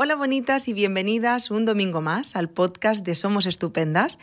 [0.00, 4.20] Hola bonitas y bienvenidas un domingo más al podcast de Somos Estupendas.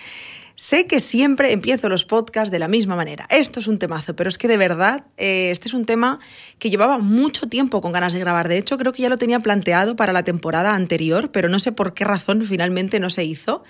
[0.56, 3.28] Sé que siempre empiezo los podcasts de la misma manera.
[3.30, 6.20] Esto es un temazo, pero es que de verdad eh, este es un tema
[6.60, 8.48] que llevaba mucho tiempo con ganas de grabar.
[8.48, 11.74] De hecho, creo que ya lo tenía planteado para la temporada anterior, pero no sé
[11.74, 13.66] por qué razón finalmente no se hizo.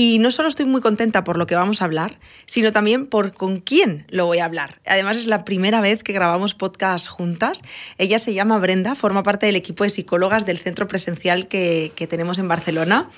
[0.00, 3.34] Y no solo estoy muy contenta por lo que vamos a hablar, sino también por
[3.34, 4.80] con quién lo voy a hablar.
[4.86, 7.62] Además es la primera vez que grabamos podcast juntas.
[7.96, 12.06] Ella se llama Brenda, forma parte del equipo de psicólogas del centro presencial que, que
[12.06, 13.10] tenemos en Barcelona.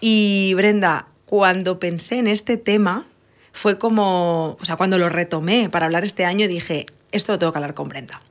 [0.00, 3.04] Y Brenda, cuando pensé en este tema,
[3.52, 7.52] fue como, o sea, cuando lo retomé para hablar este año, dije, esto lo tengo
[7.52, 8.22] que hablar con Brenda.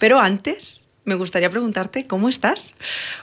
[0.00, 2.74] Pero antes, me gustaría preguntarte, ¿cómo estás?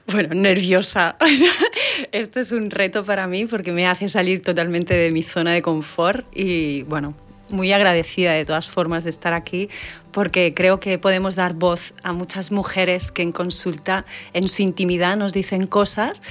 [0.07, 1.17] Bueno, nerviosa.
[2.11, 5.61] Esto es un reto para mí porque me hace salir totalmente de mi zona de
[5.61, 7.15] confort y bueno,
[7.49, 9.69] muy agradecida de todas formas de estar aquí
[10.11, 15.17] porque creo que podemos dar voz a muchas mujeres que en consulta, en su intimidad,
[15.17, 16.21] nos dicen cosas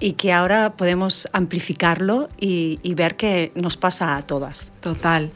[0.00, 4.72] y que ahora podemos amplificarlo y, y ver que nos pasa a todas.
[4.80, 5.30] Total.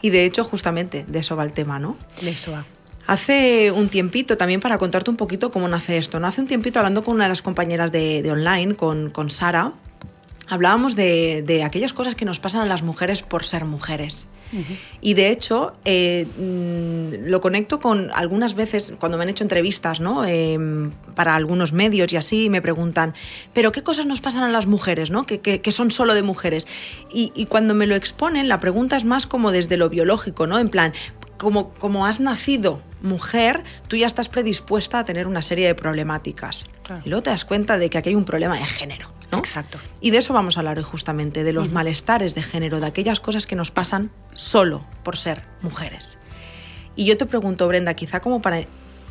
[0.00, 1.96] Y de hecho, justamente de eso va el tema, ¿no?
[2.20, 2.66] De eso va.
[3.06, 6.28] Hace un tiempito, también para contarte un poquito cómo nace esto, ¿no?
[6.28, 9.72] Hace un tiempito hablando con una de las compañeras de, de online, con, con, Sara,
[10.48, 14.28] hablábamos de, de, aquellas cosas que nos pasan a las mujeres por ser mujeres.
[14.52, 14.76] Uh -huh.
[15.00, 16.26] Y de hecho, eh,
[17.24, 20.24] lo conecto con algunas veces, cuando me han hecho entrevistas, ¿no?
[20.24, 20.58] Eh,
[21.16, 23.14] para algunos medios y así, me preguntan,
[23.52, 25.26] ¿pero qué cosas nos pasan a las mujeres, ¿no?
[25.26, 26.68] Que, que, que son solo de mujeres.
[27.12, 30.60] Y, y, cuando me lo exponen, la pregunta es más como desde lo biológico, ¿no?
[30.60, 30.92] En plan,
[31.36, 36.66] como, como has nacido mujer, tú ya estás predispuesta a tener una serie de problemáticas.
[36.82, 37.02] Claro.
[37.04, 39.12] Y luego te das cuenta de que aquí hay un problema de género.
[39.30, 39.38] ¿no?
[39.38, 39.78] Exacto.
[40.00, 41.74] Y de eso vamos a hablar hoy justamente, de los uh -huh.
[41.74, 46.18] malestares de género, de aquellas cosas que nos pasan solo por ser mujeres.
[46.96, 48.60] Y yo te pregunto, Brenda, quizá como para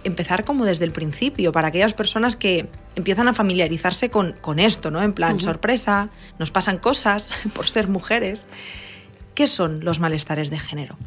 [0.04, 4.92] empezar como desde el principio, para aquellas personas que empiezan a familiarizarse con, con esto,
[4.92, 5.02] ¿no?
[5.02, 5.44] En plan, uh -huh.
[5.44, 8.48] sorpresa, nos pasan cosas por ser mujeres.
[9.34, 10.98] ¿Qué son los malestares de género?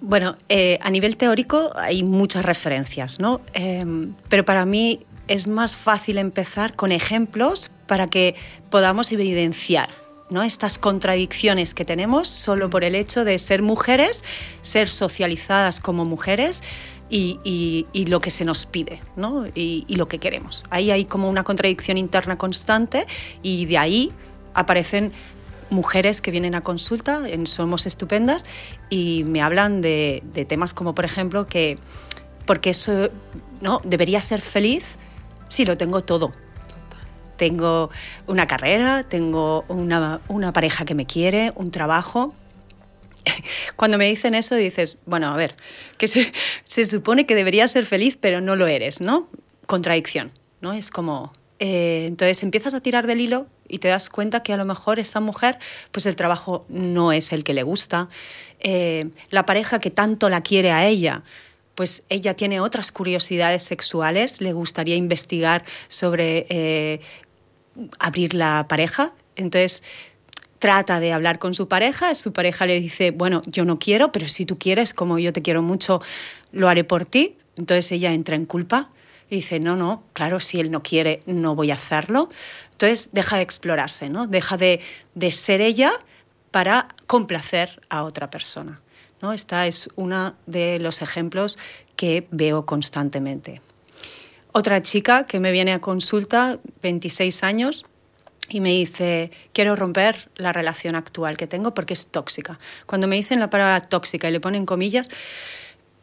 [0.00, 3.40] Bueno, eh, a nivel teórico hay muchas referencias, ¿no?
[3.54, 3.84] Eh,
[4.28, 8.34] pero para mí es más fácil empezar con ejemplos para que
[8.70, 9.90] podamos evidenciar
[10.30, 10.42] ¿no?
[10.42, 14.24] estas contradicciones que tenemos solo por el hecho de ser mujeres,
[14.62, 16.62] ser socializadas como mujeres
[17.10, 17.38] y,
[17.92, 19.46] y, lo que se nos pide ¿no?
[19.54, 20.64] y lo que queremos.
[20.68, 23.06] Ahí hay como una contradicción interna constante
[23.42, 24.12] y de ahí
[24.52, 25.12] aparecen
[25.70, 28.46] mujeres que vienen a consulta en Somos Estupendas
[28.90, 31.78] y me hablan de, temas como, por ejemplo, que
[32.46, 33.10] porque eso
[33.60, 34.96] no debería ser feliz
[35.48, 36.32] si lo tengo todo.
[37.36, 37.90] Tengo
[38.26, 42.34] una carrera, tengo una, una pareja que me quiere, un trabajo.
[43.76, 45.54] Cuando me dicen eso dices, bueno, a ver,
[45.98, 46.32] que se,
[46.64, 49.28] se supone que debería ser feliz, pero no lo eres, ¿no?
[49.66, 50.72] Contradicción, ¿no?
[50.72, 54.56] Es como, eh, entonces empiezas a tirar del hilo y te das cuenta que a
[54.56, 55.58] lo mejor esta mujer,
[55.90, 58.08] pues el trabajo no es el que le gusta,
[58.60, 61.22] eh, la pareja que tanto la quiere a ella,
[61.74, 67.00] pues ella tiene otras curiosidades sexuales, le gustaría investigar sobre eh,
[67.98, 69.82] abrir la pareja, entonces
[70.58, 74.26] trata de hablar con su pareja, su pareja le dice, bueno, yo no quiero, pero
[74.28, 76.00] si tú quieres, como yo te quiero mucho,
[76.50, 78.90] lo haré por ti, entonces ella entra en culpa
[79.30, 82.28] y dice, no, no, claro, si él no quiere, no voy a hacerlo.
[82.72, 84.26] Entonces deja de explorarse, ¿no?
[84.26, 84.80] Deja de,
[85.14, 85.92] de ser ella
[86.50, 88.80] para complacer a otra persona.
[89.20, 89.32] ¿no?
[89.32, 91.58] Esta es uno de los ejemplos
[91.96, 93.60] que veo constantemente.
[94.52, 97.84] Otra chica que me viene a consulta, 26 años,
[98.48, 102.58] y me dice, quiero romper la relación actual que tengo porque es tóxica.
[102.86, 105.08] Cuando me dicen la palabra tóxica y le ponen comillas,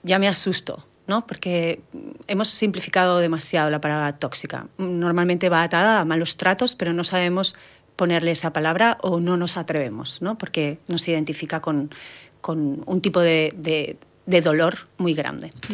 [0.03, 1.27] ya me asusto, ¿no?
[1.27, 1.81] Porque
[2.27, 4.67] hemos simplificado demasiado la palabra tóxica.
[4.77, 7.55] Normalmente va atada a malos tratos, pero no sabemos
[7.95, 10.37] ponerle esa palabra o no nos atrevemos, ¿no?
[10.37, 11.93] Porque nos identifica con,
[12.41, 15.47] con un tipo de, de, de, dolor muy grande.
[15.47, 15.73] Mm.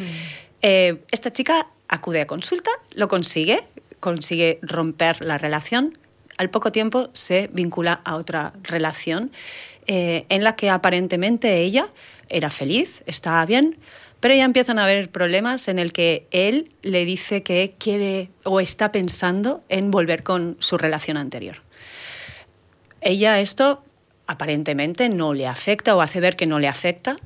[0.62, 3.64] Eh, esta chica acude a consulta, lo consigue,
[4.00, 5.98] consigue romper la relación.
[6.38, 9.32] Al poco tiempo se vincula a otra relación
[9.88, 11.88] eh, en la que aparentemente ella
[12.30, 13.78] era feliz, estaba bien,
[14.22, 18.62] pero ya empiezan a haber problemas en el que él le dice que quiere o
[18.62, 21.58] está pensando en volver con su relación anterior.
[23.02, 23.84] Ella esto
[24.28, 27.18] aparentemente no le afecta o hace ver que no le afecta,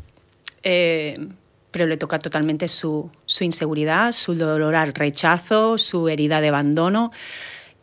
[0.64, 1.28] eh,
[1.70, 7.12] pero le toca totalmente su, su, inseguridad, su dolor al rechazo, su herida de abandono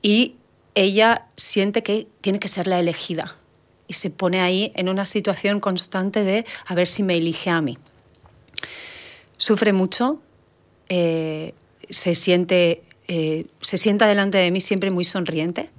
[0.01, 0.37] y
[0.75, 3.37] ella siente que tiene que ser la elegida
[3.87, 7.61] y se pone ahí en una situación constante de a ver si me elige a
[7.61, 7.77] mí
[9.43, 10.23] sufre mucho,
[10.89, 11.53] eh,
[11.91, 15.71] se siente eh, se sienta delante de mí siempre muy sonriente,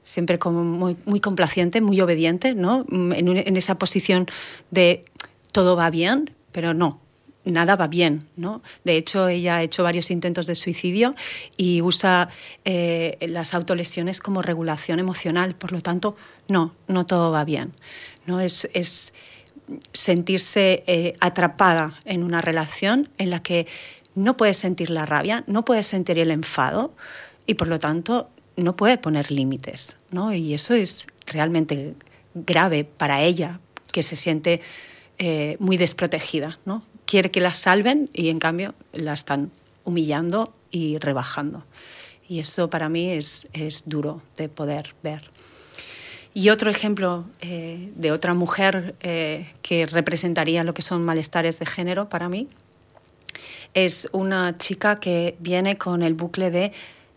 [0.00, 2.86] siempre como muy, complaciente, muy obediente, ¿no?
[2.90, 4.26] En, en, esa posición
[4.70, 5.04] de
[5.52, 6.98] todo va bien, pero no,
[7.44, 8.62] nada va bien, ¿no?
[8.84, 11.14] De hecho, ella ha hecho varios intentos de suicidio
[11.58, 12.30] y usa
[12.64, 15.54] eh, las autolesiones como regulación emocional.
[15.54, 16.16] Por lo tanto,
[16.48, 17.72] no, no todo va bien.
[18.24, 18.40] ¿no?
[18.40, 19.12] Es
[19.92, 23.66] sentirse eh, atrapada en una relación en la que
[24.14, 26.94] no puede sentir la rabia, no puede sentir el enfado
[27.46, 29.96] y por lo tanto no puede poner límites.
[30.10, 30.32] ¿no?
[30.32, 31.94] Y eso es realmente
[32.34, 33.60] grave para ella,
[33.92, 34.60] que se siente
[35.18, 36.58] eh, muy desprotegida.
[36.64, 36.84] ¿no?
[37.10, 39.50] quiere que la salven y en cambio la están
[39.82, 41.64] humillando y rebajando.
[42.28, 45.28] Y eso para mí es, es duro de poder ver.
[46.32, 51.66] Y otro ejemplo eh, de otra mujer eh, que representaría lo que son malestares de
[51.66, 52.48] género para mí
[53.74, 56.72] es una chica que viene con el bucle de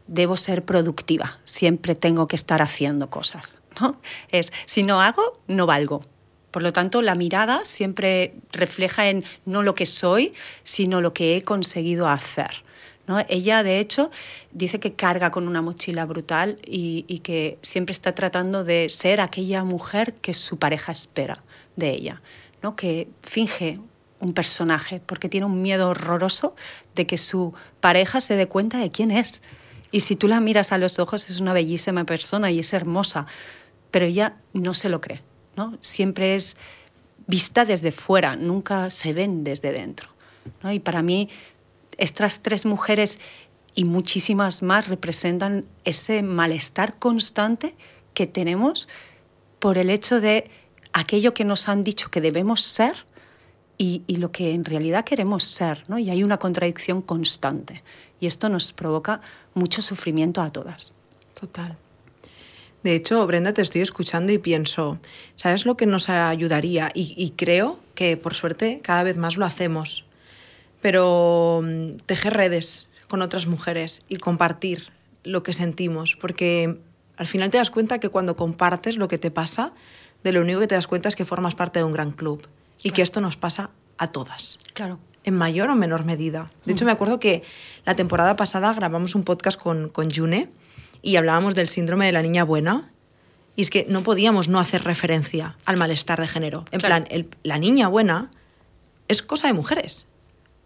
[0.07, 3.57] debo ser productiva, siempre tengo que estar haciendo cosas.
[3.79, 3.99] ¿no?
[4.29, 6.01] Es si no hago, no valgo.
[6.51, 10.33] Por lo tanto, la mirada siempre refleja en no lo que soy,
[10.63, 12.63] sino lo que he conseguido hacer.
[13.07, 13.23] ¿No?
[13.27, 14.11] Ella, de hecho,
[14.51, 19.19] dice que carga con una mochila brutal y, y, que siempre está tratando de ser
[19.19, 21.43] aquella mujer que su pareja espera
[21.75, 22.21] de ella,
[22.61, 22.75] ¿no?
[22.75, 23.79] que finge
[24.19, 26.55] un personaje porque tiene un miedo horroroso
[26.95, 29.41] de que su pareja se dé cuenta de quién es.
[29.91, 33.27] Y si tú la miras a los ojos es una bellísima persona y es hermosa,
[33.91, 35.21] pero ella no se lo cree.
[35.81, 36.57] Siempre es
[37.27, 40.09] vista desde fuera, nunca se ven desde dentro.
[40.63, 41.29] Y para mí,
[41.97, 43.19] estas tres mujeres
[43.75, 47.75] y muchísimas más representan ese malestar constante
[48.13, 48.87] que tenemos
[49.59, 50.49] por el hecho de
[50.93, 53.05] aquello que nos han dicho que debemos ser
[53.77, 55.83] y, lo que en realidad queremos ser.
[55.97, 57.83] Y hay una contradicción constante.
[58.19, 59.19] Y esto nos provoca
[59.53, 60.93] mucho sufrimiento a todas.
[61.33, 61.77] Total.
[62.83, 64.99] De hecho, Brenda, te estoy escuchando y pienso,
[65.35, 66.91] ¿sabes lo que nos ayudaría?
[66.93, 70.05] Y, creo que por suerte cada vez más lo hacemos.
[70.83, 74.91] Pero mm, tejer redes con otras mujeres y compartir
[75.23, 76.77] lo que sentimos, porque
[77.17, 79.71] al final te das cuenta que cuando compartes lo que te pasa,
[80.23, 82.47] de lo único que te das cuenta es que formas parte de un gran club
[82.81, 84.59] y que esto nos pasa a todas.
[84.73, 84.99] Claro.
[85.23, 86.51] En mayor o menor medida.
[86.65, 86.87] De hecho, mm.
[86.87, 87.43] me acuerdo que
[87.85, 90.49] la temporada pasada grabamos un podcast con, con June
[91.01, 92.91] y hablábamos del síndrome de la niña buena.
[93.55, 96.65] Y es que no podíamos no hacer referencia al malestar de género.
[96.71, 97.07] En plan,
[97.43, 98.31] la niña buena
[99.07, 100.07] es cosa de mujeres.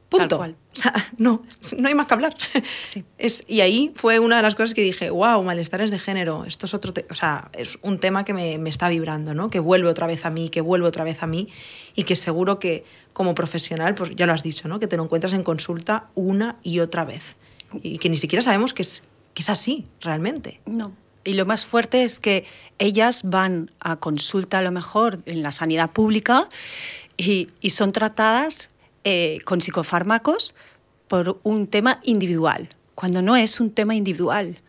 [0.10, 0.40] Punto.
[0.40, 1.44] O sea, no,
[1.78, 2.36] no hay más que hablar.
[2.88, 3.04] Sí.
[3.18, 6.66] Es, y ahí fue una de las cosas que dije, wow, malestares de género, esto
[6.66, 9.50] es otro, o sea, es un tema que me, me, está vibrando, ¿no?
[9.50, 11.50] Que vuelve otra vez a mí, que vuelve otra vez a mí
[11.96, 14.80] y que seguro que como profesional, pues ya lo has dicho, ¿no?
[14.80, 17.36] Que te lo encuentras en consulta una y otra vez
[17.82, 20.62] y que ni siquiera sabemos que es, que es así, realmente.
[20.66, 20.92] No.
[21.24, 22.46] Y lo más fuerte es que
[22.80, 26.48] ellas van a consulta a lo mejor en la sanidad pública
[27.18, 28.70] y, y son tratadas
[29.04, 30.56] eh, con psicofármacos
[31.08, 34.60] por un tema individual, cuando no es un tema individual,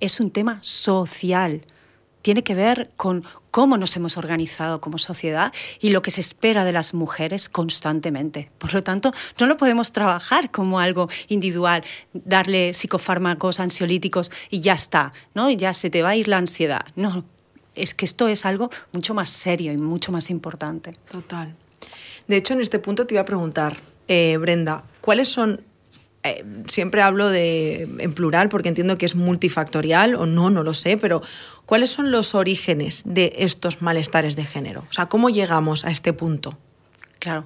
[0.00, 1.62] es un tema social
[2.26, 3.22] tiene que ver con
[3.52, 8.50] cómo nos hemos organizado como sociedad y lo que se espera de las mujeres constantemente.
[8.58, 14.72] Por lo tanto, no lo podemos trabajar como algo individual, darle psicofármacos, ansiolíticos y ya
[14.72, 15.48] está, ¿no?
[15.52, 16.84] Ya se te va a ir la ansiedad.
[16.96, 17.24] No,
[17.76, 20.94] es que esto es algo mucho más serio y mucho más importante.
[21.08, 21.54] Total.
[22.28, 23.76] De hecho, en este punto te iba a preguntar,
[24.08, 25.60] eh, Brenda, ¿cuáles son
[26.26, 30.74] eh, siempre hablo de, en plural porque entiendo que es multifactorial o no, no lo
[30.74, 31.22] sé, pero
[31.66, 34.84] ¿cuáles son los orígenes de estos malestares de género?
[34.90, 36.58] O sea, ¿cómo llegamos a este punto?
[37.20, 37.44] Claro.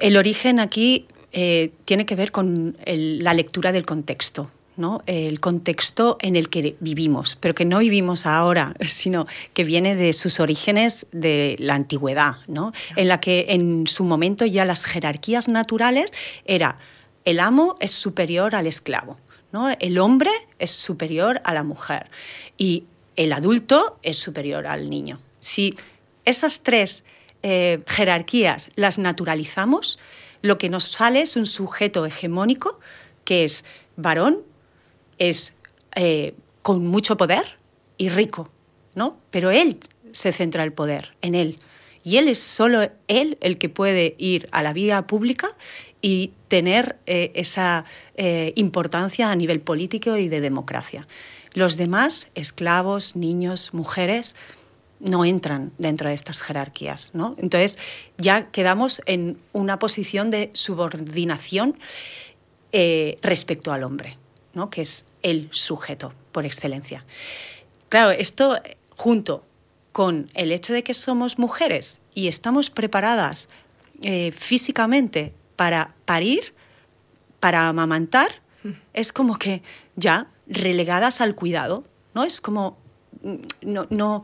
[0.00, 4.50] El origen aquí eh, tiene que ver con la lectura del contexto.
[4.80, 5.02] ¿No?
[5.06, 10.12] el contexto en el que vivimos, pero que no vivimos ahora, sino que viene de
[10.12, 12.72] sus orígenes de la antigüedad, ¿no?
[12.96, 16.12] en la que en su momento ya las jerarquías naturales
[16.46, 16.78] era
[17.24, 19.18] el amo es superior al esclavo,
[19.52, 19.68] ¿no?
[19.78, 22.10] el hombre es superior a la mujer
[22.56, 22.84] y
[23.16, 25.20] el adulto es superior al niño.
[25.40, 25.76] Si
[26.24, 27.04] esas tres
[27.42, 29.98] eh, jerarquías las naturalizamos,
[30.40, 32.80] lo que nos sale es un sujeto hegemónico
[33.24, 33.64] que es
[33.96, 34.42] varón,
[35.20, 35.54] es
[35.94, 37.58] eh, con mucho poder
[37.96, 38.50] y rico,
[38.96, 39.18] ¿no?
[39.30, 39.78] Pero él
[40.10, 41.58] se centra el poder en él.
[42.02, 45.48] Y él es solo él el que puede ir a la vida pública
[46.02, 47.84] y tener eh, esa
[48.16, 51.06] eh, importancia a nivel político y de democracia.
[51.52, 54.34] Los demás, esclavos, niños, mujeres,
[55.00, 57.10] no entran dentro de estas jerarquías.
[57.12, 57.34] ¿no?
[57.38, 57.78] Entonces
[58.16, 61.78] ya quedamos en una posición de subordinación
[63.22, 64.16] respecto al hombre,
[64.54, 64.70] ¿no?
[64.70, 67.04] que es el sujeto por excelencia.
[67.88, 68.60] Claro, esto
[68.96, 69.44] junto
[69.92, 73.48] con el hecho de que somos mujeres y estamos preparadas
[74.02, 76.54] eh, físicamente para parir,
[77.40, 78.30] para amamantar,
[78.92, 79.62] es como que
[79.96, 81.84] ya relegadas al cuidado,
[82.14, 82.24] ¿no?
[82.24, 82.78] Es como
[83.22, 84.22] mm, no, no,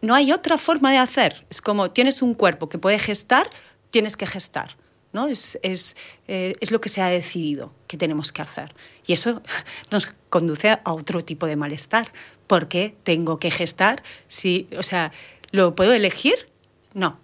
[0.00, 1.44] no hay otra forma de hacer.
[1.50, 3.50] Es como tienes un cuerpo que puede gestar,
[3.90, 4.76] tienes que gestar.
[5.12, 5.28] ¿No?
[5.28, 5.96] Es, es,
[6.28, 8.74] eh, es, lo que se ha decidido que tenemos que hacer.
[9.06, 9.42] Y eso
[9.90, 12.12] nos conduce a otro tipo de malestar.
[12.46, 14.02] ¿Por qué tengo que gestar?
[14.28, 15.12] Si, o sea,
[15.50, 16.48] ¿lo puedo elegir?
[16.94, 17.18] No.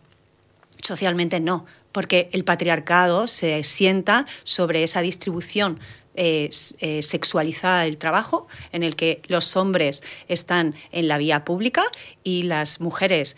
[0.83, 5.81] Socialmente no, porque el patriarcado se sienta sobre esa distribución
[6.15, 11.83] eh, eh, sexualizada del trabajo, en el que los hombres están en la vía pública
[12.23, 13.37] y las mujeres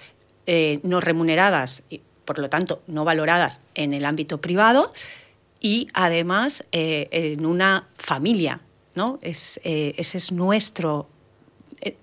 [0.82, 1.84] no remuneradas,
[2.30, 4.92] por lo tanto no valoradas en el ámbito privado,
[5.58, 8.60] y además en una familia.
[8.94, 9.18] ¿no?
[9.20, 11.08] Es, ese es nuestro,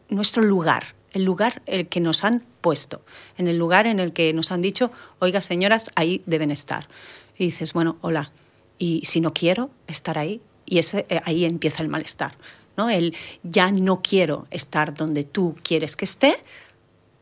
[0.10, 3.06] nuestro lugar, el lugar el que nos han puesto,
[3.38, 6.90] en el lugar en el que nos han dicho, oiga señoras, ahí deben estar.
[7.38, 8.34] Y dices, bueno, hola,
[8.78, 12.36] y si no quiero estar ahí, y ese, eh, ahí empieza el malestar.
[12.76, 12.90] ¿no?
[12.90, 16.36] El ya no quiero estar donde tú quieres que esté,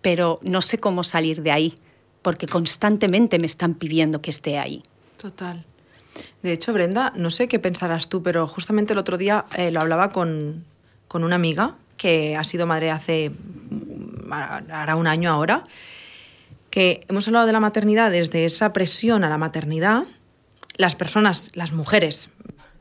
[0.01, 1.73] pero no sé cómo salir de ahí,
[2.25, 4.81] porque constantemente me están pidiendo que esté ahí.
[5.21, 5.63] Total.
[6.41, 9.79] De hecho, Brenda, no sé qué pensarás tú, pero justamente el otro día eh, lo
[9.79, 10.65] hablaba con,
[11.07, 13.31] con una amiga que ha sido madre hace
[14.31, 15.65] hará un año ahora,
[16.71, 20.05] que hemos hablado de la maternidad desde esa presión a la maternidad.
[20.77, 22.29] Las personas, las mujeres,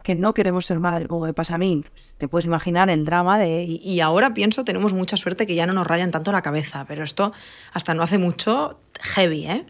[0.04, 1.82] que no queremos ser madre, como me pasa a mí.
[1.90, 3.64] Pues, te puedes imaginar el drama de...
[3.64, 7.02] Y ahora pienso, tenemos mucha suerte que ya no nos rayan tanto la cabeza, pero
[7.02, 7.32] esto
[7.73, 9.66] hasta no hace mucho, heavy, ¿eh?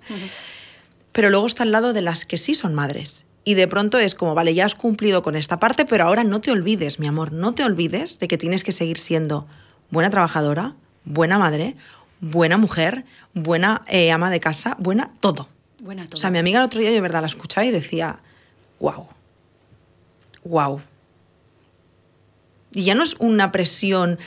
[1.13, 3.27] Pero luego está al lado de las que sí son madres.
[3.45, 6.41] Y de pronto es como, vale, ya has cumplido con esta parte, pero ahora no
[6.41, 9.47] te olvides, mi amor, no te olvides de que tienes que seguir siendo
[9.91, 10.75] buena trabajadora,
[11.05, 11.77] buena madre,
[12.21, 15.49] buena mujer, buena eh, ama de casa, buena todo.
[15.79, 16.15] Buena todo.
[16.15, 18.19] O sea, mi amiga el otro día de verdad la escuchaba y decía,
[18.81, 19.07] wow,
[20.45, 20.81] wow.
[22.73, 24.19] Y ya no es una presión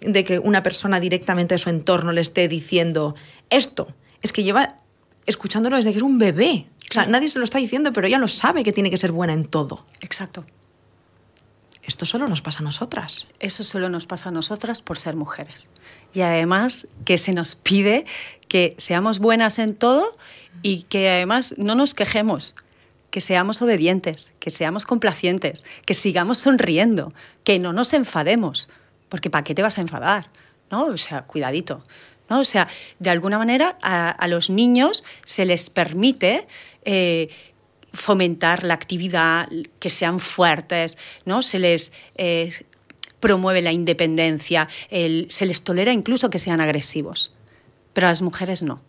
[0.00, 3.14] de que una persona directamente de su entorno le esté diciendo
[3.50, 3.88] esto,
[4.22, 4.76] es que lleva
[5.26, 6.66] escuchándolo desde que es un bebé.
[6.88, 9.12] O sea, nadie se lo está diciendo, pero ella lo sabe que tiene que ser
[9.12, 9.84] buena en todo.
[10.00, 10.44] Exacto.
[11.82, 13.26] Esto solo nos pasa a nosotras.
[13.38, 15.70] Eso solo nos pasa a nosotras por ser mujeres.
[16.14, 18.06] Y además que se nos pide
[18.48, 20.16] que seamos buenas en todo
[20.62, 22.56] y que además no nos quejemos
[23.16, 28.68] que seamos obedientes, que seamos complacientes, que sigamos sonriendo, que no nos enfademos,
[29.08, 30.28] porque ¿para qué te vas a enfadar?
[30.70, 30.84] ¿No?
[30.84, 31.82] O sea, cuidadito.
[32.28, 32.40] ¿no?
[32.40, 32.68] O sea,
[32.98, 36.46] de alguna manera a, los niños se les permite
[36.84, 37.30] eh,
[37.94, 41.40] fomentar la actividad, que sean fuertes, ¿no?
[41.40, 42.52] Se les eh,
[43.18, 47.30] promueve la independencia, se les tolera incluso que sean agresivos.
[47.94, 48.82] Pero a las mujeres no.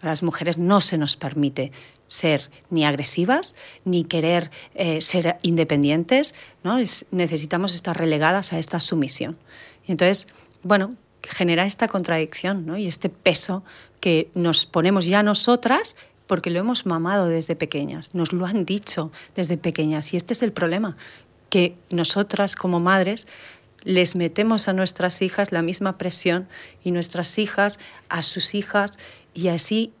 [0.00, 1.72] A las mujeres no se nos permite
[2.06, 6.78] ser ni agresivas ni querer eh, ser independientes, ¿no?
[6.78, 9.36] Es, necesitamos estar relegadas a esta sumisión.
[9.86, 10.28] Y entonces,
[10.62, 12.76] bueno, genera esta contradicción ¿no?
[12.76, 13.62] y este peso
[14.00, 15.96] que nos ponemos ya nosotras
[16.26, 20.42] porque lo hemos mamado desde pequeñas, nos lo han dicho desde pequeñas y este es
[20.42, 20.96] el problema,
[21.50, 23.26] que nosotras como madres
[23.84, 26.48] les metemos a nuestras hijas la misma presión
[26.82, 28.98] y nuestras hijas a sus hijas
[29.34, 29.92] y así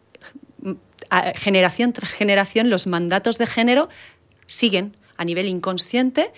[1.34, 3.88] generación tras generación los mandatos de género
[4.46, 6.32] siguen a nivel inconsciente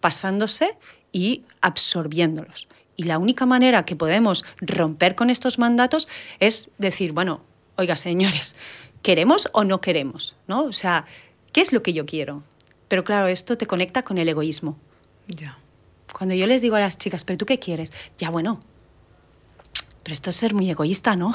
[0.00, 0.76] pasándose
[1.12, 2.68] y absorbiéndolos.
[2.96, 6.08] Y la única manera que podemos romper con estos mandatos
[6.40, 7.42] es decir, bueno,
[7.76, 8.56] oiga, señores,
[9.02, 10.36] ¿queremos o no queremos?
[10.46, 10.64] ¿No?
[10.64, 11.06] O sea,
[11.52, 12.42] ¿qué es lo que yo quiero?
[12.88, 14.78] Pero claro, esto te conecta con el egoísmo.
[15.26, 15.58] Ya.
[16.12, 17.92] Cuando yo les digo a las chicas, ¿pero tú qué quieres?
[18.18, 18.60] Ya, bueno,
[20.02, 21.34] pero esto es ser muy egoísta, ¿no?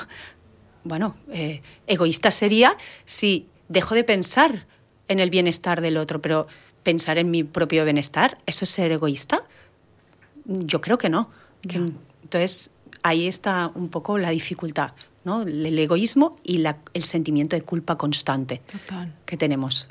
[0.84, 4.66] Bueno, eh, egoísta sería si dejo de pensar
[5.08, 6.48] en el bienestar del otro, pero
[6.84, 9.44] pensar en mi propio bienestar, ¿eso es ser egoísta?
[10.46, 11.30] Yo creo que no.
[11.64, 12.72] entonces,
[13.04, 14.94] ahí está un poco la dificultad,
[15.24, 15.42] ¿no?
[15.42, 18.62] El egoísmo y el sentimiento de culpa constante
[19.26, 19.90] que tenemos.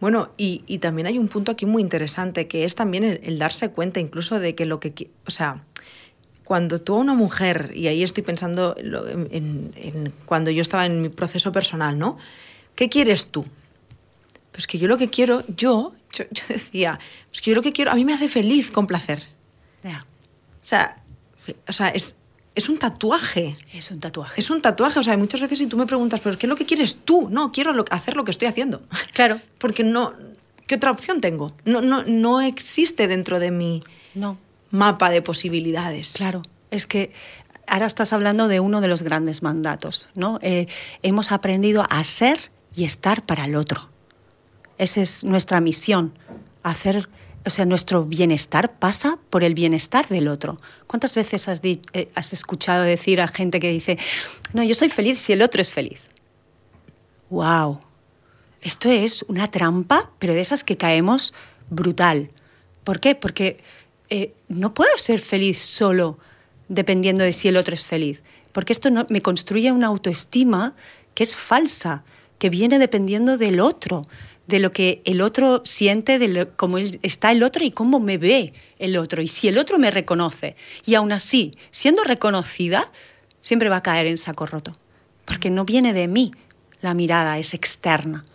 [0.00, 3.68] Bueno, y, también hay un punto aquí muy interesante, que es también el, el darse
[3.70, 5.10] cuenta incluso de que lo que...
[5.26, 5.62] O sea,
[6.44, 11.08] cuando tú a una mujer, y ahí estoy pensando en, cuando yo estaba en mi
[11.08, 12.18] proceso personal, ¿no?
[12.74, 13.44] ¿Qué quieres tú?
[14.50, 16.98] Pues que yo lo que quiero, yo, yo, decía,
[17.30, 19.22] pues que yo lo que quiero, a mí me hace feliz con placer.
[19.84, 21.02] O sea,
[21.66, 22.14] o sea es,
[22.54, 23.54] es un tatuaje.
[23.72, 24.40] Es un tatuaje.
[24.40, 25.00] Es un tatuaje.
[25.00, 27.28] O sea, muchas veces si tú me preguntas, ¿pero qué es lo que quieres tú?
[27.30, 28.82] No, quiero hacer lo que estoy haciendo.
[29.12, 29.40] Claro.
[29.58, 30.14] Porque no,
[30.68, 31.52] ¿qué otra opción tengo?
[31.64, 33.82] No, no, no existe dentro de mí.
[34.14, 34.38] No
[34.72, 36.14] mapa de posibilidades.
[36.14, 37.12] Claro, es que
[37.68, 40.40] ahora estás hablando de uno de los grandes mandatos, ¿no?
[40.42, 40.66] Eh,
[41.02, 43.88] hemos aprendido a ser y estar para el otro.
[44.78, 46.18] Esa es nuestra misión,
[46.62, 47.08] hacer,
[47.44, 50.56] o sea, nuestro bienestar pasa por el bienestar del otro.
[50.86, 53.98] ¿Cuántas veces has, eh, has escuchado decir a gente que dice,
[54.54, 56.00] no, yo soy feliz si el otro es feliz?
[57.28, 57.80] ¡Wow!
[58.62, 61.34] Esto es una trampa, pero de esas que caemos
[61.68, 62.30] brutal.
[62.84, 63.14] ¿Por qué?
[63.14, 63.62] Porque
[64.14, 66.18] eh, no puedo ser feliz solo
[66.68, 70.74] dependiendo de si el otro es feliz, porque esto me construye una autoestima
[71.14, 72.04] que es falsa,
[72.38, 74.06] que viene dependiendo del otro,
[74.46, 78.52] de lo que el otro siente, de cómo está el otro y cómo me ve
[78.78, 79.22] el otro.
[79.22, 82.92] Y si el otro me reconoce, y aún así, siendo reconocida,
[83.40, 84.76] siempre va a caer en saco roto,
[85.24, 86.32] porque no viene de mí,
[86.82, 88.26] la mirada es externa.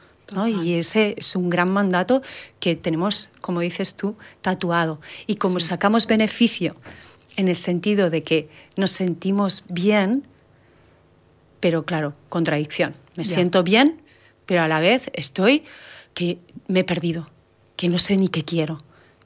[0.64, 2.22] Y ese es un gran mandato
[2.60, 5.00] que tenemos, como dices tú, tatuado.
[5.26, 6.76] Y como sacamos beneficio
[7.38, 10.28] en el sentido de que nos sentimos bien,
[11.60, 12.94] pero claro, contradicción.
[13.16, 14.02] Me siento bien,
[14.46, 15.64] pero a la vez estoy
[16.14, 17.30] que me he perdido,
[17.76, 18.84] que no sé ni qué quiero.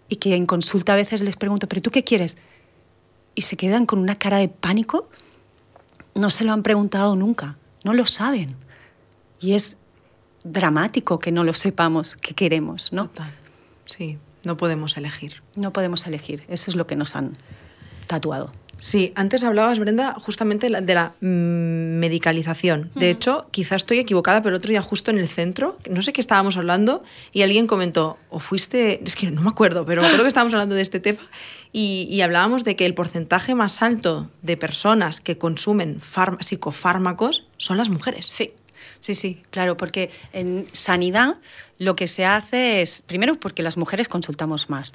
[0.08, 2.38] Y que en consulta a veces les pregunto, ¿pero tú qué quieres?
[3.34, 5.10] Y se quedan con una cara de pánico.
[6.13, 8.55] No se lo han preguntado nunca, no lo saben.
[9.39, 9.77] Y es
[10.43, 13.07] dramático que no lo sepamos qué queremos, ¿no?
[13.10, 13.33] Total.
[13.86, 15.41] Sí, no podemos elegir.
[15.55, 17.38] No podemos elegir, eso es lo que nos han
[18.07, 18.51] tatuado.
[18.81, 22.89] Sí, antes hablabas, Brenda, justamente de la mm, medicalización.
[22.95, 26.13] De hecho, quizás estoy equivocada, pero el otro día justo en el centro, no sé
[26.13, 30.24] qué estábamos hablando, y alguien comentó, o fuiste, es que no me acuerdo, pero creo
[30.24, 31.21] que estábamos hablando de este tema,
[31.71, 36.01] y, y hablábamos de que el porcentaje más alto de personas que consumen
[36.39, 38.25] psicofármacos son las mujeres.
[38.25, 38.53] Sí.
[39.01, 41.38] Sí, sí, claro, porque en sanidad
[41.79, 44.93] lo que se hace es, primero porque las mujeres consultamos más,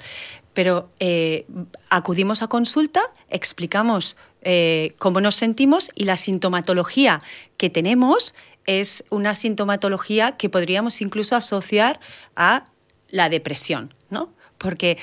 [0.53, 1.45] pero eh,
[1.89, 7.19] acudimos a consulta, explicamos eh, cómo nos sentimos y la sintomatología
[7.57, 8.33] que tenemos
[8.65, 11.99] es una sintomatología que podríamos incluso asociar
[12.37, 12.63] a
[13.09, 14.29] la depresión, ¿no?
[14.57, 14.97] Porque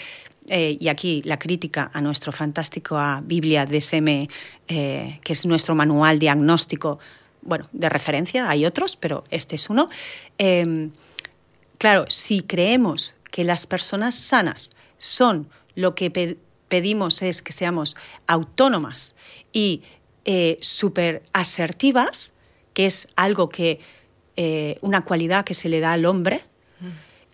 [0.49, 4.29] eh, y aquí la crítica a nuestro fantástico a Biblia DSM,
[4.67, 6.99] que es nuestro manual diagnóstico
[7.45, 9.89] bueno, de referencia, hay otros, pero este es uno.
[10.39, 10.93] Em,
[11.79, 19.15] claro, si creemos que las personas sanas son lo que pedimos es que seamos autónomas
[19.53, 19.83] y
[20.25, 22.33] eh, súper asertivas,
[22.73, 23.81] que es algo que,
[24.37, 26.43] eh, una cualidad que se le da al hombre,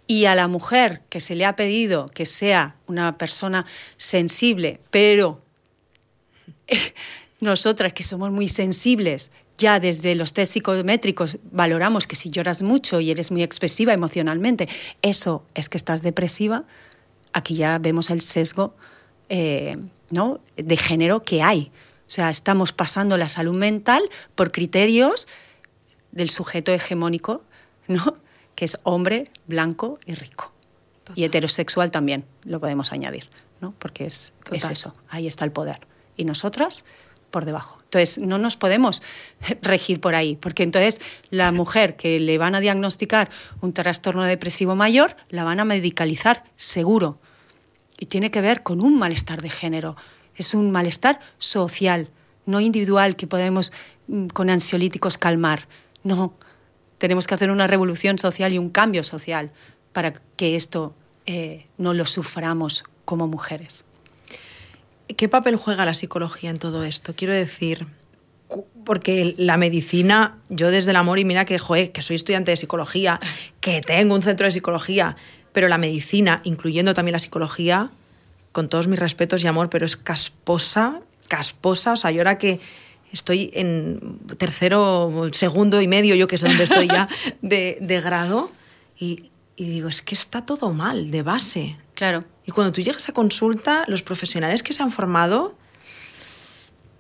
[0.07, 3.65] y a la mujer que se le ha pedido que sea una persona
[3.97, 5.41] sensible, pero
[7.41, 12.99] nosotras que somos muy sensibles, ya desde los test psicométricos valoramos que si lloras mucho
[12.99, 14.69] y eres muy expresiva emocionalmente,
[15.03, 16.65] eso es que estás depresiva,
[17.33, 18.75] aquí ya vemos el sesgo
[19.29, 19.77] eh,
[20.09, 20.41] ¿no?
[20.57, 21.71] de género que hay.
[22.09, 24.03] O sea, estamos pasando la salud mental
[24.35, 25.29] por criterios
[26.11, 27.43] del sujeto hegemónico,
[27.87, 28.17] ¿no?
[28.57, 30.53] que es hombre, blanco y rico.
[31.15, 33.29] Y heterosexual también lo podemos añadir,
[33.61, 33.75] ¿no?
[33.79, 35.81] porque es, es eso, ahí está el poder.
[36.17, 36.85] Y nosotras
[37.31, 37.79] por debajo.
[37.85, 39.03] Entonces, no nos podemos
[39.63, 44.77] regir por ahí, porque entonces la mujer que le van a diagnosticar un trastorno depresivo
[44.77, 47.19] mayor, la van a medicalizar seguro.
[47.99, 49.97] Y tiene que ver con un malestar de género.
[50.35, 52.11] Es un malestar social,
[52.47, 53.73] no individual que podemos
[54.07, 55.69] mm, con ansiolíticos calmar.
[56.03, 56.35] No,
[56.99, 59.51] tenemos que hacer una revolución social y un cambio social
[59.93, 60.95] para que esto
[61.27, 63.85] eh, no lo suframos como mujeres.
[65.17, 67.15] ¿Qué papel juega la psicología en todo esto?
[67.15, 67.87] Quiero decir,
[68.85, 71.59] porque la medicina, yo desde el amor, y mira que,
[71.93, 73.21] que soy estudiante de psicología,
[73.61, 75.17] que tengo un centro de psicología,
[75.53, 77.91] pero la medicina, incluyendo también la psicología,
[78.53, 81.93] con todos mis respetos y amor, pero es casposa, casposa.
[81.93, 82.61] O sea, yo ahora que
[83.13, 87.09] estoy en tercero, segundo y medio, yo que sé dónde estoy ya,
[87.43, 88.51] de, de grado,
[88.99, 91.77] y, y digo, es que está todo mal, de base.
[92.01, 92.25] Claro.
[92.47, 95.55] Y cuando tú llegas a consulta, los profesionales que se han formado,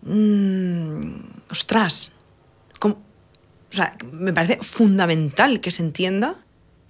[0.03, 2.13] mmm, ostras,
[2.83, 2.97] o
[3.71, 6.35] sea, me parece fundamental que se entienda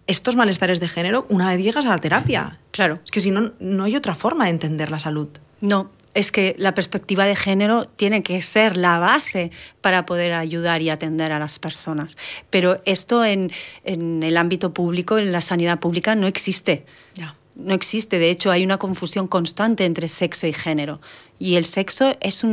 [0.09, 2.59] estos malestares de género una vez llegas a la terapia.
[2.73, 2.99] Claro.
[3.05, 5.29] Es que si no, no hay otra forma de entender la salud.
[5.61, 10.83] No, es que la perspectiva de género tiene que ser la base para poder ayudar
[10.83, 12.17] y atender a las personas.
[12.51, 13.53] Pero esto en,
[13.85, 16.85] en el ámbito público, en la sanidad pública, no existe.
[17.15, 18.19] Ya no existe.
[18.19, 21.01] De hecho, hay una confusión constante entre sexo y género.
[21.39, 22.45] Y el sexo es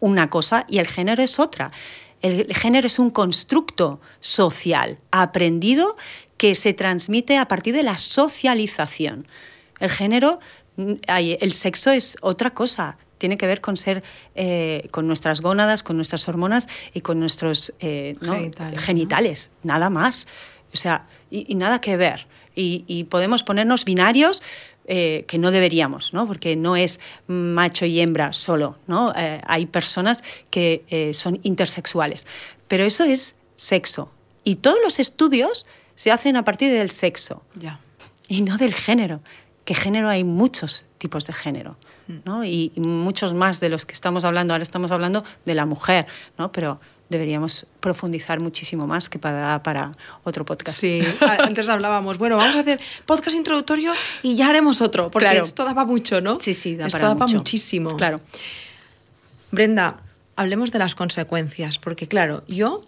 [0.00, 1.72] una cosa y el género es otra.
[2.22, 5.96] El género es un constructo social aprendido
[6.36, 9.26] que se transmite a partir de la socialización.
[9.78, 10.40] El género
[11.06, 12.98] el sexo es otra cosa.
[13.18, 14.02] Tiene que ver con ser,
[14.34, 18.16] eh, con nuestras gónadas, con nuestras hormonas y con nuestros eh,
[18.76, 20.26] genitales, nada más.
[20.72, 22.26] O sea, y, nada que ver.
[22.54, 24.42] Y, podemos ponernos binarios
[24.86, 26.26] eh, que no deberíamos, ¿no?
[26.26, 28.78] porque no es macho y hembra solo.
[28.86, 29.12] ¿no?
[29.14, 32.26] hay personas que son intersexuales.
[32.68, 34.10] Pero eso es sexo.
[34.44, 37.42] Y todos los estudios se hacen a partir del sexo.
[37.54, 37.80] Ya.
[38.28, 39.20] Y no del género
[39.64, 42.16] que género hay muchos tipos de género, mm.
[42.24, 42.44] ¿no?
[42.44, 44.54] Y, muchos más de los que estamos hablando.
[44.54, 46.06] Ahora estamos hablando de la mujer,
[46.38, 46.52] ¿no?
[46.52, 49.92] Pero deberíamos profundizar muchísimo más que para, para
[50.24, 50.78] otro podcast.
[50.78, 51.00] Sí,
[51.38, 55.84] antes hablábamos, bueno, vamos a hacer podcast introductorio y ya haremos otro, porque esto daba
[55.84, 56.36] mucho, ¿no?
[56.36, 57.96] Sí, sí, da esto daba muchísimo.
[57.96, 58.20] Claro.
[59.50, 60.02] Brenda,
[60.36, 62.84] hablemos de las consecuencias, porque claro, yo,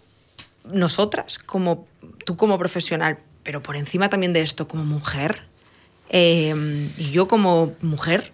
[0.65, 1.87] nosotras, como
[2.25, 5.47] tú como profesional, pero por encima también de esto como mujer,
[6.09, 8.31] Em, y yo como mujer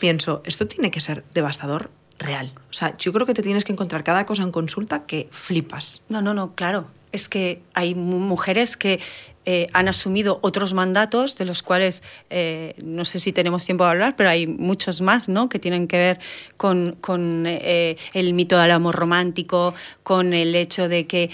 [0.00, 2.52] pienso, esto tiene que ser devastador real.
[2.70, 6.02] O sea, yo creo que te tienes que encontrar cada cosa en consulta que flipas.
[6.08, 6.86] No, no, no, claro.
[7.12, 9.00] Es que hay mujeres que
[9.46, 13.90] eh, han asumido otros mandatos, de los cuales eh, no sé si tenemos tiempo de
[13.90, 15.50] hablar, pero hay muchos más ¿no?
[15.50, 16.20] que tienen que ver
[16.56, 21.30] con, con eh, el mito del amor romántico, con el hecho de que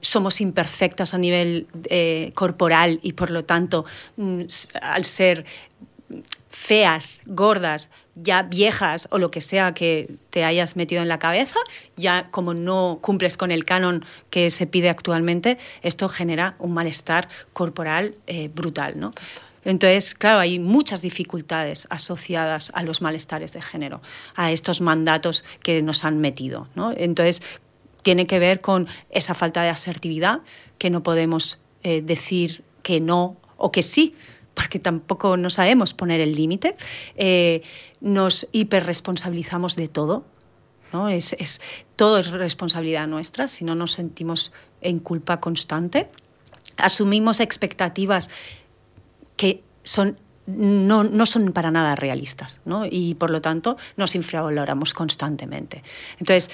[0.00, 1.66] somos imperfectas a nivel
[2.34, 3.84] corporal y por lo tanto,
[4.16, 4.42] mm,
[4.82, 5.44] al ser
[6.50, 7.90] feas, gordas,
[8.22, 11.58] ya viejas o lo que sea que te hayas metido en la cabeza,
[11.96, 17.28] ya como no cumples con el canon que se pide actualmente, esto genera un malestar
[17.52, 19.10] corporal eh, brutal, ¿no?
[19.64, 24.00] Entonces, claro, hay muchas dificultades asociadas a los malestares de género,
[24.34, 26.92] a estos mandatos que nos han metido, ¿no?
[26.96, 27.42] Entonces,
[28.02, 30.40] tiene que ver con esa falta de asertividad,
[30.78, 34.14] que no podemos eh, decir que no o que sí,
[34.58, 36.74] porque tampoco no sabemos poner el límite,
[37.14, 37.62] eh,
[38.00, 40.24] nos hiperresponsabilizamos de todo.
[40.92, 41.08] ¿no?
[41.08, 41.60] Es, es,
[41.94, 46.10] todo es responsabilidad nuestra, si no nos sentimos en culpa constante.
[46.76, 48.30] Asumimos expectativas
[49.36, 50.18] que son
[50.48, 52.84] no, no, son para nada realistas ¿no?
[52.84, 55.84] y por lo tanto nos infravaloramos constantemente.
[56.18, 56.50] Entonces,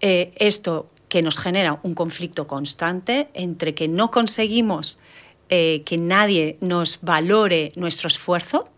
[0.00, 4.98] eh, esto que nos genera un conflicto constante entre que no conseguimos
[5.48, 8.68] eh, que nadie nos valore nuestro esfuerzo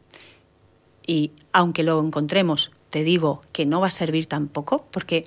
[1.07, 5.25] y aunque lo encontremos, te digo que no va a servir tampoco porque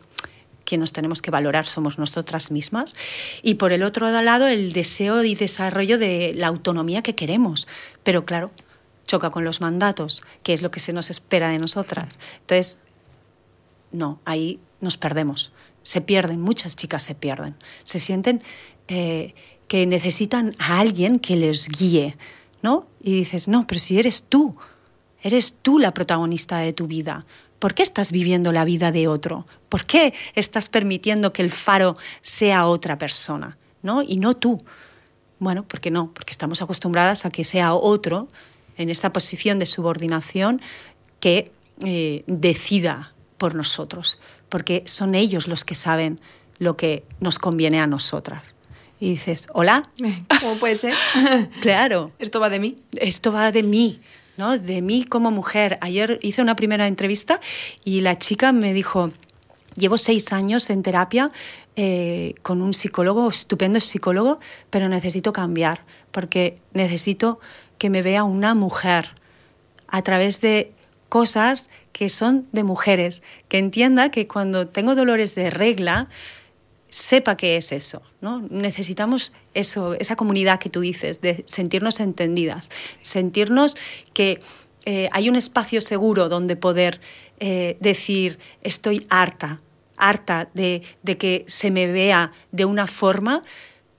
[0.68, 2.94] quien nos tenemos que valorar somos nosotras mismas.
[3.42, 7.70] Y por el otro lado, el deseo y desarrollo de la autonomía que queremos.
[8.04, 8.52] Pero claro,
[9.06, 12.18] choca con los mandatos, que es lo que se nos espera de nosotras.
[12.42, 12.80] Entonces,
[13.94, 15.54] no, ahí nos perdemos.
[15.84, 17.56] Se pierden, muchas chicas se pierden.
[17.86, 18.44] Se sienten
[18.90, 19.34] eh,
[19.68, 22.18] que necesitan a alguien que les guíe,
[22.62, 22.88] ¿no?
[23.02, 24.56] Y dices, no, pero si eres tú,
[25.22, 27.26] eres tú la protagonista de tu vida.
[27.60, 29.46] ¿Por qué estás viviendo la vida de otro?
[29.70, 34.02] ¿Por qué estás permitiendo que el faro sea otra persona, ¿no?
[34.02, 34.64] Y no tú.
[35.40, 36.14] Bueno, ¿por qué no?
[36.14, 38.28] Porque estamos acostumbradas a que sea otro
[38.78, 40.62] en esta posición de subordinación
[41.20, 41.52] que
[41.84, 46.20] eh, decida por nosotros, porque son ellos los que saben
[46.60, 48.57] lo que nos conviene a nosotras
[49.00, 49.84] y dices, hola.
[50.42, 50.94] ¿Cómo puede ser?
[51.62, 52.12] claro.
[52.20, 52.78] Esto va de mí.
[53.00, 54.02] Esto va de mí,
[54.38, 54.58] ¿no?
[54.58, 55.78] De mí como mujer.
[55.82, 57.40] Ayer hice una primera entrevista
[57.84, 59.12] y la chica me dijo,
[59.76, 61.32] llevo seis años en terapia
[61.76, 67.40] eh, con un psicólogo, estupendo psicólogo, pero necesito cambiar porque necesito
[67.78, 69.12] que me vea una mujer
[69.88, 70.74] a través de
[71.10, 76.10] cosas que son de mujeres, que entienda que cuando tengo dolores de regla,
[76.90, 78.02] sepa qué es eso.
[78.22, 78.46] ¿no?
[78.50, 82.70] Necesitamos eso, esa comunidad que tú dices, de sentirnos entendidas,
[83.02, 83.76] sentirnos
[84.14, 84.40] que
[84.86, 87.02] eh, hay un espacio seguro donde poder
[87.40, 89.62] eh, decir estoy harta,
[89.98, 93.44] harta de, que se me vea de una forma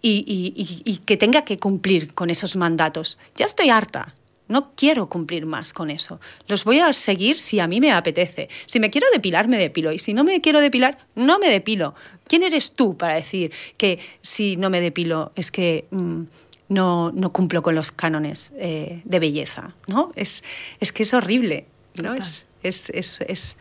[0.00, 3.18] y, que tenga que cumplir con esos mandatos.
[3.36, 4.14] Ya estoy harta,
[4.48, 6.20] no quiero cumplir más con eso.
[6.46, 8.48] Los voy a seguir si a mí me apetece.
[8.66, 9.92] Si me quiero depilar, me depilo.
[9.92, 11.94] Y si no me quiero depilar, no me depilo.
[12.26, 16.22] ¿Quién eres tú para decir que si no me depilo es que mm,
[16.70, 19.74] no, no, cumplo con los cánones eh, de belleza?
[19.86, 20.12] ¿no?
[20.16, 20.42] Es,
[20.80, 21.66] es, que es horrible.
[22.02, 22.14] ¿no?
[22.14, 23.56] Es, es, es,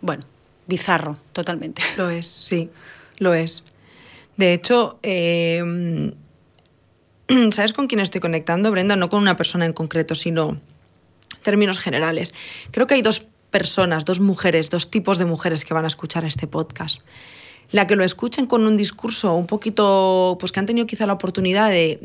[0.00, 0.24] bueno,
[0.66, 1.82] bizarro, totalmente.
[1.96, 2.70] Lo es, sí,
[3.18, 3.64] lo es.
[4.36, 5.62] De hecho, eh,
[7.50, 8.96] ¿Sabes con quién estoy conectando, Brenda?
[8.96, 10.60] No con una persona en concreto, sino
[11.42, 12.34] términos generales.
[12.70, 16.24] Creo que hay dos personas, dos mujeres, dos tipos de mujeres que van a escuchar
[16.24, 17.00] este podcast.
[17.72, 21.14] La que lo escuchen con un discurso un poquito, pues que han tenido quizá la
[21.14, 21.98] oportunidad de,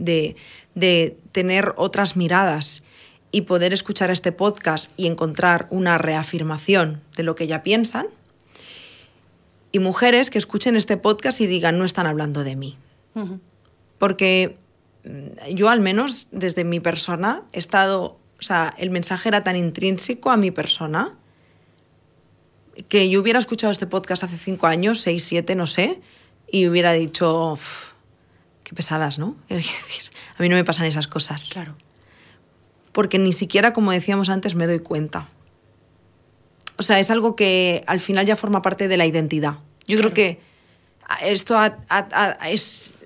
[0.76, 2.84] de, tener otras miradas
[3.32, 8.08] y poder escuchar este podcast y encontrar una reafirmación de lo que ya piensan.
[9.72, 12.78] Y mujeres que escuchen este podcast y digan, no están hablando de mí.
[14.00, 14.58] Porque
[15.50, 20.32] yo al menos desde mi persona he estado, o sea, el mensaje era tan intrínseco
[20.32, 21.18] a mi persona
[22.88, 26.02] que yo hubiera escuchado este podcast hace cinco años, seis, siete, no sé,
[26.52, 27.58] y hubiera dicho,
[28.64, 29.36] qué pesadas, ¿no?
[29.50, 30.04] decir,
[30.38, 31.50] a mí no me pasan esas cosas.
[31.52, 31.76] Claro
[32.92, 35.30] porque ni siquiera, como decíamos antes, me doy cuenta.
[36.78, 39.60] O sea, es algo que al final ya forma parte de la identidad.
[39.88, 40.40] Yo creo que
[41.22, 41.58] esto
[42.46, 42.98] es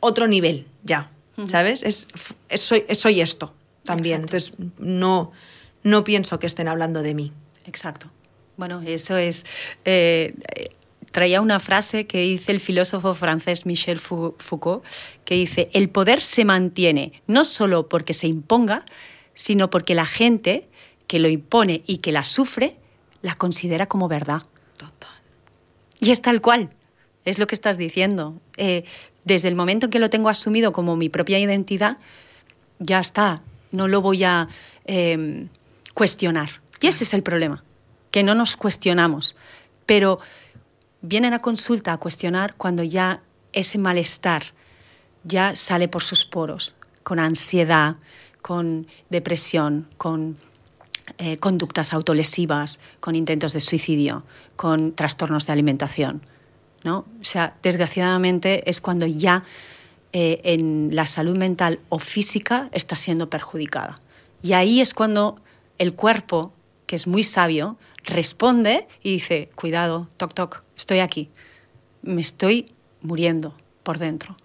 [0.00, 1.10] otro nivel ya,
[1.48, 1.82] ¿sabes?
[1.82, 2.08] Es,
[2.54, 4.22] soy, soy, esto también.
[4.22, 5.32] Entonces, no,
[5.82, 7.32] no pienso que estén hablando de mí.
[7.66, 8.10] Exacto.
[8.56, 9.46] Bueno, eso es...
[9.84, 10.34] Eh,
[11.10, 14.84] traía una frase que dice el filósofo francés Michel Foucault,
[15.24, 18.84] que dice, el poder se mantiene no solo porque se imponga,
[19.34, 20.68] sino porque la gente
[21.06, 22.76] que lo impone y que la sufre,
[23.22, 24.42] la considera como verdad.
[24.76, 25.10] Total.
[25.98, 26.70] Y es tal cual,
[27.24, 28.40] es lo que estás diciendo.
[28.56, 28.84] Eh,
[29.24, 31.98] desde el momento en que lo tengo asumido como mi propia identidad,
[32.78, 33.36] ya está,
[33.72, 34.48] no lo voy a
[34.84, 35.48] em,
[35.94, 36.60] cuestionar.
[36.80, 37.62] Y ese es el problema,
[38.10, 39.36] que no nos cuestionamos.
[39.86, 40.20] Pero
[41.02, 44.44] vienen a consulta a cuestionar cuando ya ese malestar
[45.24, 47.96] ya sale por sus poros, con ansiedad,
[48.40, 50.38] con depresión, con
[51.18, 54.24] eh, conductas autolesivas, con intentos de suicidio,
[54.56, 56.22] con trastornos de alimentación.
[56.84, 57.06] ¿No?
[57.20, 59.44] O sea, desgraciadamente es cuando ya
[60.12, 63.98] eh, en la salud mental o física está siendo perjudicada.
[64.42, 65.40] Y ahí es cuando
[65.78, 66.52] el cuerpo,
[66.86, 71.30] que es muy sabio, responde y dice, cuidado, toc, toc, estoy aquí,
[72.02, 72.66] me estoy
[73.02, 74.36] muriendo por dentro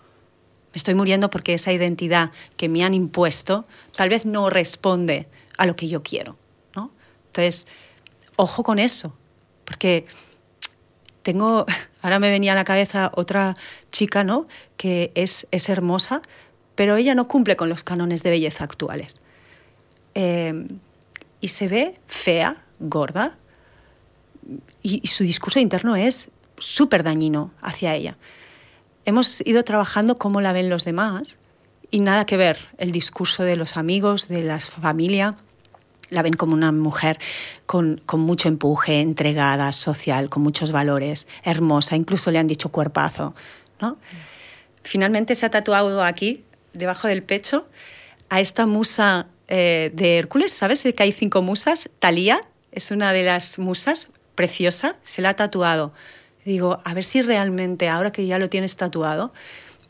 [0.75, 5.25] me estoy muriendo porque esa identidad que me han impuesto tal vez no responde
[5.57, 6.35] a lo que yo quiero.
[6.75, 6.91] ¿no?
[7.27, 7.65] Entonces,
[8.35, 9.15] ojo con eso,
[9.63, 10.05] porque
[11.25, 11.65] tengo,
[12.01, 13.55] ahora me venía a la cabeza otra
[13.91, 14.47] chica, ¿no?
[14.77, 16.21] Que es, es hermosa,
[16.75, 19.19] pero ella no cumple con los cánones de belleza actuales.
[20.13, 20.67] Eh,
[21.41, 23.35] y se ve fea, gorda,
[24.83, 28.17] y, y su discurso interno es súper dañino hacia ella
[29.05, 31.38] hemos ido trabajando cómo la ven los demás
[31.91, 35.38] y nada que ver el discurso de los amigos, de la familia.
[36.09, 37.19] La ven como una mujer
[37.65, 43.33] con, mucho empuje, entregada, social, con muchos valores, hermosa, incluso le han dicho cuerpazo.
[43.81, 43.97] ¿no?
[44.83, 47.67] Finalmente se ha tatuado aquí, debajo del pecho,
[48.29, 50.51] a esta musa eh, de Hércules.
[50.51, 51.89] ¿Sabes que hay cinco musas?
[51.99, 52.41] Talía
[52.71, 55.93] es una de las musas, preciosa, se la ha tatuado
[56.45, 59.33] digo, a ver si realmente, ahora que ya lo tienes tatuado,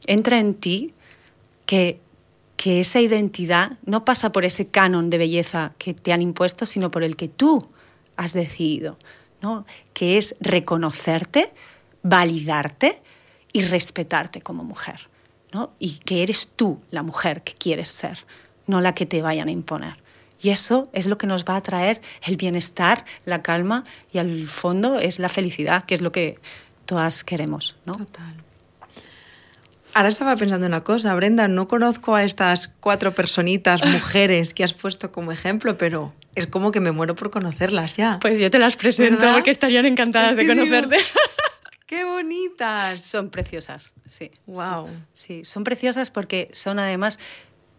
[0.07, 0.93] entra en ti
[1.65, 1.99] que,
[2.55, 6.91] que esa identidad no pasa por ese canon de belleza que te han impuesto, sino
[6.91, 7.69] por el que tú
[8.15, 8.97] has decidido,
[9.41, 9.65] ¿no?
[9.93, 11.53] que es reconocerte,
[12.01, 13.01] validarte
[13.51, 15.09] y respetarte como mujer,
[15.51, 15.73] ¿no?
[15.79, 18.25] y que eres tú la mujer que quieres ser,
[18.67, 20.03] no la que te vayan a imponer.
[20.41, 24.47] Y eso es lo que nos va a traer el bienestar, la calma y al
[24.47, 26.39] fondo es la felicidad, que es lo que
[26.85, 27.77] todas queremos.
[27.85, 27.95] ¿no?
[27.95, 28.44] Total.
[29.95, 34.73] Ahora estaba pensando una cosa, Brenda, no conozco a estas cuatro personitas, mujeres que has
[34.73, 38.19] puesto como ejemplo, pero es como que me muero por conocerlas ya.
[38.19, 40.97] Pues yo te las presento porque estarían encantadas de conocerte.
[41.85, 43.03] ¡Qué bonitas!
[43.03, 44.31] Son preciosas, sí.
[44.47, 44.89] Wow.
[45.13, 47.17] Sí, son preciosas porque son además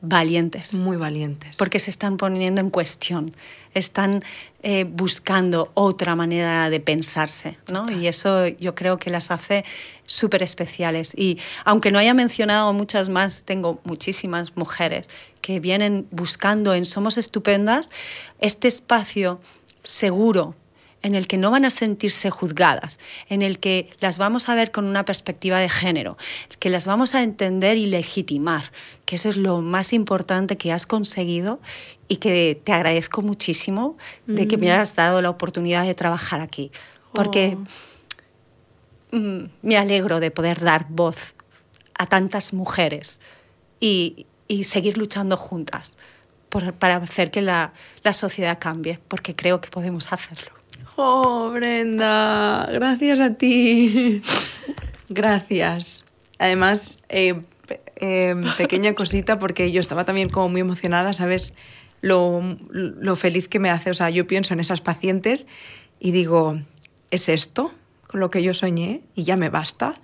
[0.00, 0.72] valientes.
[0.72, 1.58] Muy valientes.
[1.58, 3.36] Porque se están poniendo en cuestión,
[3.78, 4.24] están
[4.62, 7.90] eh, buscando otra manera de pensarse, ¿no?
[7.90, 9.64] Y eso yo creo que las hace
[10.06, 11.12] súper especiales.
[11.16, 15.08] Y aunque no haya mencionado muchas más, tengo muchísimas mujeres
[15.40, 17.90] que vienen buscando en Somos Estupendas
[18.40, 19.40] este espacio
[19.82, 20.54] seguro
[21.06, 24.72] en el que no van a sentirse juzgadas, en el que las vamos a ver
[24.72, 26.16] con una perspectiva de género,
[26.58, 28.72] que las vamos a entender y legitimar,
[29.04, 31.60] que eso es lo más importante que has conseguido
[32.08, 34.72] y que te agradezco muchísimo de que me mm.
[34.72, 36.72] hayas dado la oportunidad de trabajar aquí,
[37.12, 37.56] porque
[39.12, 39.16] oh.
[39.16, 41.34] mm, me alegro de poder dar voz
[41.94, 43.20] a tantas mujeres
[43.78, 44.26] y,
[44.64, 45.96] seguir luchando juntas
[46.80, 47.72] para hacer que la
[48.12, 50.55] sociedad cambie, porque creo que podemos hacerlo.
[50.96, 54.22] Oh, Brenda, gracias a ti.
[55.10, 56.06] gracias.
[56.38, 57.42] Además, eh,
[57.96, 61.54] eh, pequeña cosita, porque yo estaba también como muy emocionada, ¿sabes?
[62.00, 63.90] Lo, lo feliz que me hace.
[63.90, 65.46] O sea, yo pienso en esas pacientes
[66.00, 66.58] y digo,
[67.10, 67.70] ¿es esto
[68.06, 69.02] con lo que yo soñé?
[69.14, 70.00] Y ya me basta.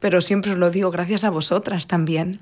[0.00, 2.40] Pero siempre os lo digo, gracias a vosotras también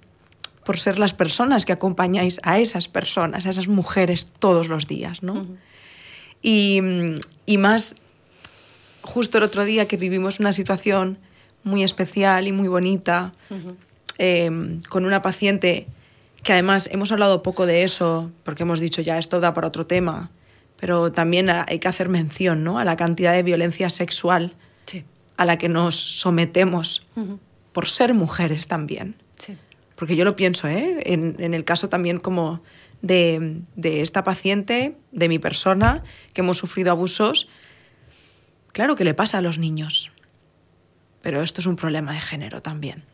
[0.64, 5.24] por ser las personas que acompañáis a esas personas, a esas mujeres todos los días,
[5.24, 5.46] ¿no?
[6.42, 6.80] Y,
[7.46, 7.96] y más
[9.02, 11.18] justo el otro día que vivimos una situación
[11.62, 13.32] muy especial y muy bonita
[14.18, 15.86] eh, con una paciente
[16.42, 19.86] que además hemos hablado poco de eso, porque hemos dicho ya esto da para otro
[19.86, 20.30] tema,
[20.78, 22.78] pero también hay que hacer mención ¿no?
[22.78, 24.54] a la cantidad de violencia sexual
[24.86, 25.04] Sí.
[25.36, 27.06] a la que nos sometemos
[27.72, 29.14] por ser mujeres también.
[29.36, 29.56] Sí.
[29.96, 31.02] Porque yo lo pienso, ¿eh?
[31.04, 32.62] en, en el caso también como
[33.02, 37.48] de, de esta paciente, de mi persona, que hemos sufrido abusos,
[38.72, 40.10] claro que le pasa a los niños,
[41.22, 43.04] pero esto es un problema de género también.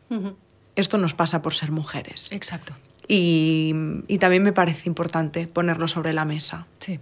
[0.75, 2.31] Esto nos pasa por ser mujeres.
[2.31, 2.75] Exacto.
[3.07, 3.73] Y,
[4.07, 6.67] y también me parece importante ponerlo sobre la mesa.
[6.79, 6.99] Sí.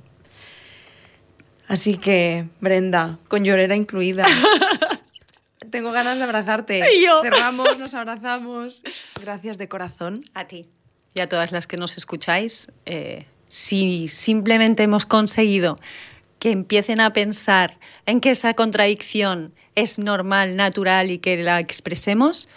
[1.68, 4.26] Así que, Brenda, con llorera incluida.
[5.72, 6.84] Tengo ganas de abrazarte.
[6.96, 7.22] Y yo.
[7.22, 8.84] Cerramos, nos abrazamos.
[9.20, 10.22] Gracias de corazón.
[10.34, 10.70] A ti.
[11.16, 15.80] Y a todas las que nos escucháis, eh, si simplemente hemos conseguido
[16.40, 22.50] que empiecen a pensar en que esa contradicción es normal, natural y que la expresemos,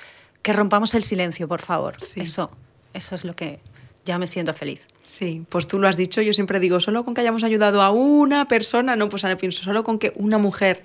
[0.42, 2.03] que rompamos el silencio, por favor.
[2.03, 2.21] Sí.
[2.21, 2.51] Eso,
[2.94, 3.61] eso es lo que
[4.05, 4.81] ya me siento feliz.
[5.05, 7.90] Sí, pues tú lo has dicho, yo siempre digo, solo con que hayamos ayudado a
[7.90, 10.83] una persona, no, pues ahora pienso, solo con que una mujer,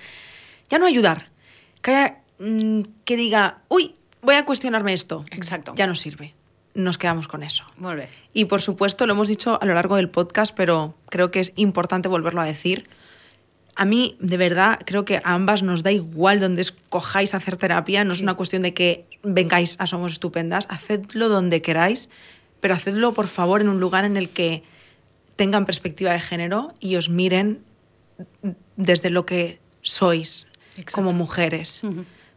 [0.70, 1.30] ya no ayudar,
[1.82, 5.26] que, haya, mm, que diga, uy, voy a cuestionarme esto.
[5.32, 5.74] Exacto.
[5.76, 6.36] Ya no sirve.
[6.76, 7.64] Nos quedamos con eso.
[7.78, 8.08] Muy bien.
[8.34, 11.54] Y por supuesto, lo hemos dicho a lo largo del podcast, pero creo que es
[11.56, 12.88] importante volverlo a decir.
[13.76, 18.04] A mí, de verdad, creo que a ambas nos da igual donde escojáis hacer terapia.
[18.04, 20.68] No es una cuestión de que vengáis a Somos Estupendas.
[20.70, 22.10] Hacedlo donde queráis,
[22.60, 24.64] pero hacedlo, por favor, en un lugar en el que
[25.36, 27.64] tengan perspectiva de género y os miren
[28.78, 30.94] desde lo que sois Exacto.
[30.94, 31.82] como mujeres.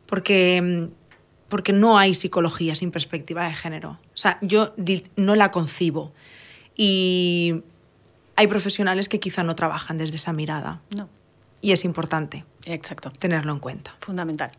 [0.07, 1.06] Porque, mm,
[1.49, 3.91] porque no hay psicología sin perspectiva de género.
[3.91, 4.75] O sea, yo
[5.17, 6.13] no la concibo.
[6.77, 7.63] Y
[8.37, 10.81] hay profesionales que quizá no trabajan desde esa mirada.
[10.95, 11.09] No.
[11.61, 13.11] Y es importante Exacto.
[13.11, 13.97] tenerlo en cuenta.
[14.01, 14.51] Fundamental.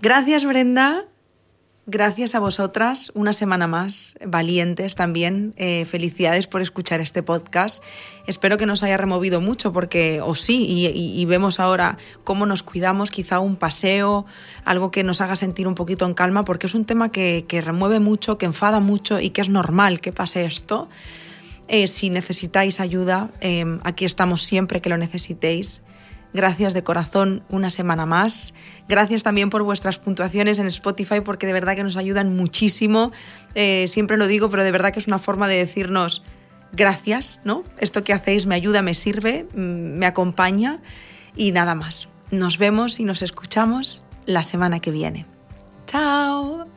[0.00, 1.04] Gracias, Brenda.
[1.92, 5.54] Gracias a vosotras, una semana más, valientes también.
[5.56, 7.82] Eh, felicidades por escuchar este podcast.
[8.28, 13.10] Espero que nos haya removido mucho, porque, o sí, y, vemos ahora cómo nos cuidamos,
[13.10, 14.24] quizá un paseo,
[14.64, 17.60] algo que nos haga sentir un poquito en calma, porque es un tema que, que
[17.60, 20.88] remueve mucho, que enfada mucho y que es normal que pase esto.
[21.66, 25.82] Eh, si necesitáis ayuda, eh, aquí estamos siempre que lo necesitéis.
[26.32, 28.54] Gracias de corazón una semana más.
[28.88, 33.10] Gracias también por vuestras puntuaciones en Spotify porque de verdad que nos ayudan muchísimo.
[33.54, 36.22] Eh, siempre lo digo, pero de verdad que es una forma de decirnos
[36.72, 37.64] gracias, ¿no?
[37.78, 40.80] Esto que hacéis me ayuda, me sirve, mm, me acompaña
[41.36, 42.08] y nada más.
[42.30, 45.26] Nos vemos y nos escuchamos la semana que viene.
[45.86, 46.69] Chao.